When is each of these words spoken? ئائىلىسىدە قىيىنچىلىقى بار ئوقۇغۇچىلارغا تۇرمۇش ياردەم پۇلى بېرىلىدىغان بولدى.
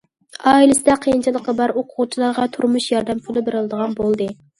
ئائىلىسىدە 0.51 0.93
قىيىنچىلىقى 1.03 1.53
بار 1.59 1.73
ئوقۇغۇچىلارغا 1.81 2.47
تۇرمۇش 2.55 2.87
ياردەم 2.95 3.21
پۇلى 3.29 3.45
بېرىلىدىغان 3.51 3.95
بولدى. 4.01 4.29